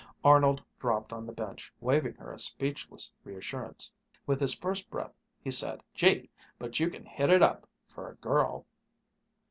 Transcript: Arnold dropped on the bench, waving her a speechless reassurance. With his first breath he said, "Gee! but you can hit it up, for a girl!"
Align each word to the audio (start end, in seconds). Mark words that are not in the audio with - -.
Arnold 0.23 0.63
dropped 0.79 1.13
on 1.13 1.27
the 1.27 1.31
bench, 1.31 1.71
waving 1.79 2.15
her 2.15 2.33
a 2.33 2.39
speechless 2.39 3.11
reassurance. 3.23 3.91
With 4.25 4.41
his 4.41 4.55
first 4.55 4.89
breath 4.89 5.13
he 5.43 5.51
said, 5.51 5.83
"Gee! 5.93 6.31
but 6.57 6.79
you 6.79 6.89
can 6.89 7.05
hit 7.05 7.29
it 7.29 7.43
up, 7.43 7.69
for 7.85 8.09
a 8.09 8.15
girl!" 8.15 8.65